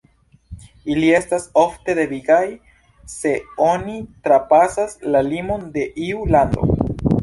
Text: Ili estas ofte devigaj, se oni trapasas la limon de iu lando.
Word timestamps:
Ili 0.93 1.11
estas 1.17 1.45
ofte 1.65 1.95
devigaj, 1.99 2.41
se 3.17 3.37
oni 3.69 4.01
trapasas 4.27 5.01
la 5.17 5.27
limon 5.33 5.73
de 5.79 5.89
iu 6.13 6.31
lando. 6.37 6.71